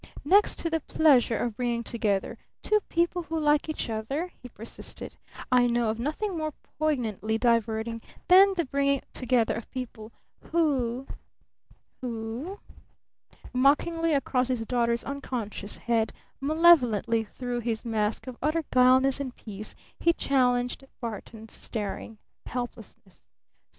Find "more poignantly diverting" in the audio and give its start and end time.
6.39-8.01